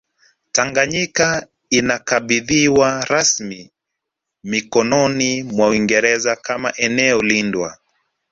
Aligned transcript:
Tanganyika 0.51 1.47
ilikabidhiwa 1.69 3.05
rasmi 3.05 3.71
mikononi 4.43 5.43
mwa 5.43 5.67
Uingereza 5.69 6.35
kama 6.35 6.75
eneo 6.77 7.21
lindwa 7.21 7.77